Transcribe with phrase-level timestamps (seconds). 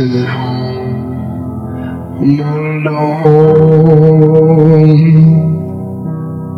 [0.00, 0.82] alone.
[2.88, 3.24] Oh,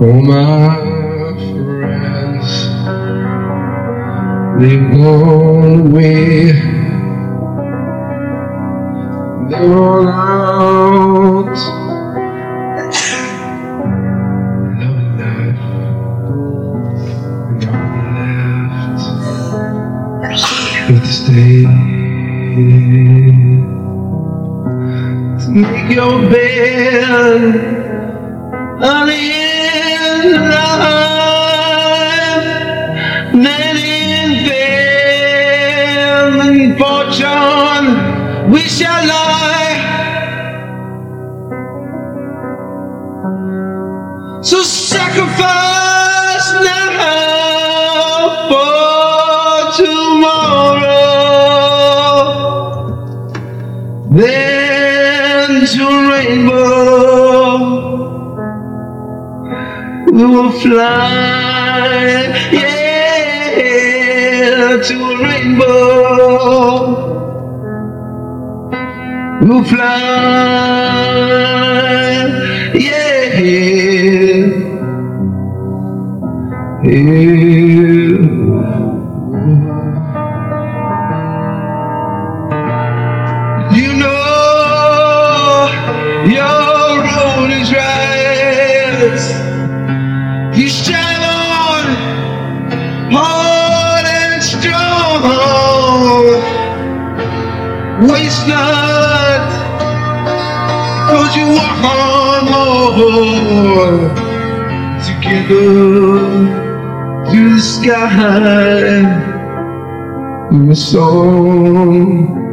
[0.01, 0.77] all my
[1.65, 2.49] friends,
[4.61, 6.53] they've gone away.
[9.51, 11.59] They're all out.
[14.77, 15.07] I'm
[20.23, 23.04] left with stay.
[25.55, 27.05] Make your bed
[28.83, 29.15] on the
[30.51, 31.45] life,
[33.33, 37.87] then in fame and fortune
[38.51, 39.79] we shall lie.
[44.43, 45.64] So sacrifice
[60.15, 61.91] we will fly,
[62.53, 63.59] yeah,
[64.87, 66.85] to a rainbow.
[69.43, 69.89] We'll fly,
[72.75, 74.47] yeah, yeah.
[83.75, 85.69] You know
[86.27, 89.54] your road is right.
[98.13, 99.49] Waste not,
[101.09, 103.97] cause you walk on more.
[105.07, 106.65] Together
[107.31, 108.99] through the sky.
[110.51, 112.45] In a song.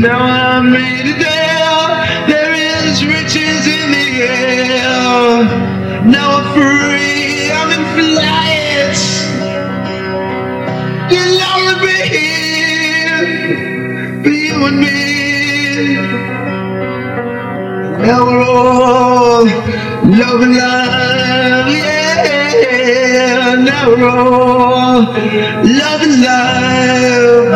[0.05, 1.87] Now I made it there.
[2.31, 5.43] There is riches in the air.
[6.05, 7.51] Now I'm free.
[7.59, 8.97] I'm in flight.
[11.11, 13.23] You'll always be here
[14.23, 14.99] for you and me.
[18.07, 21.67] Now we're all love and life.
[21.71, 23.55] Yeah.
[23.65, 24.01] Now we're
[25.79, 27.49] love life.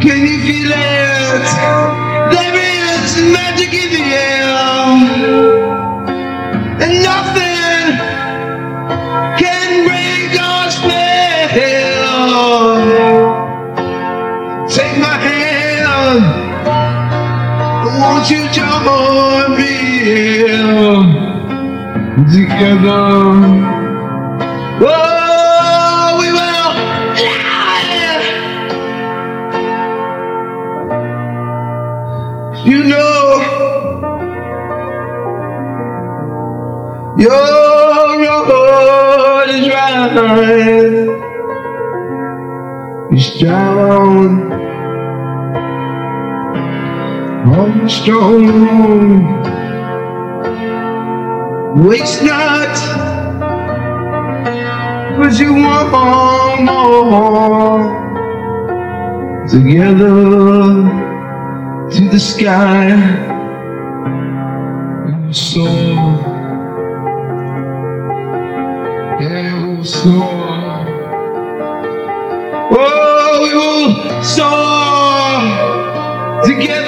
[0.00, 1.48] Can you feel it?
[2.32, 4.77] There is magic in the air,
[19.56, 19.72] me
[20.04, 21.02] here
[22.32, 23.12] together?
[24.80, 26.72] Oh, we will.
[32.66, 33.28] You know
[37.18, 40.12] your road is right.
[43.10, 44.67] You're
[47.44, 49.48] strong, I'm strong.
[51.86, 52.76] Waste not,
[55.16, 55.92] cause you want
[56.64, 57.98] more.
[59.48, 60.18] Together
[61.90, 62.90] to the sky
[65.06, 65.68] and soar.
[69.20, 70.86] Yeah, we'll soar.
[72.70, 75.78] Oh, we will soar.
[76.44, 76.87] Together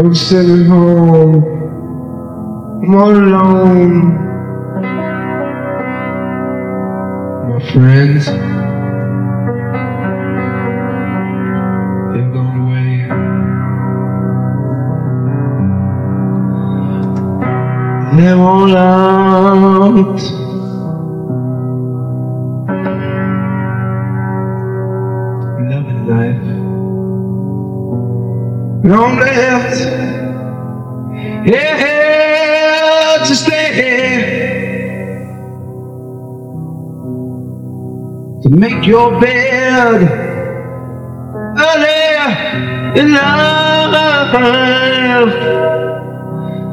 [0.00, 1.44] I'm sitting home,
[2.82, 4.14] I'm all alone.
[7.50, 8.24] My friends,
[12.14, 12.90] they've gone away.
[18.16, 20.22] They're all out.
[25.68, 26.59] Loving life.
[28.82, 29.78] No left.
[31.46, 33.76] Yeah, to stay.
[38.42, 40.00] To make your bed
[41.58, 42.28] earlier
[42.96, 43.92] in life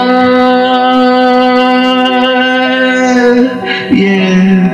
[3.91, 4.64] yeah.